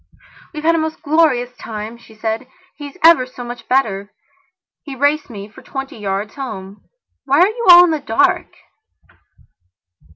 [0.51, 2.47] "We've had a most glorious time," she said.
[2.75, 4.11] "He's ever so much better.
[4.81, 6.81] He raced me for twenty yards home.
[7.25, 8.51] Why are you all in the dark?"